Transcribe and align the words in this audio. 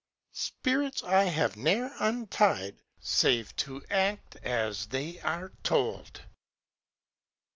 Spirits 0.33 1.03
I 1.03 1.25
have 1.25 1.55
ne'er 1.55 1.91
untied 1.99 2.81
Save 2.99 3.55
to 3.57 3.83
act 3.91 4.35
as 4.37 4.87
they 4.87 5.19
are 5.19 5.51
told." 5.61 6.21